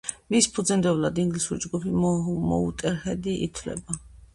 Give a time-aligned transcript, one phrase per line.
[0.35, 1.95] მის ფუძემდებლად ინგლისური ჯგუფი
[2.49, 4.05] მოუტერჰედი ითვლება.